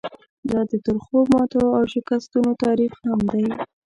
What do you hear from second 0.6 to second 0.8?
د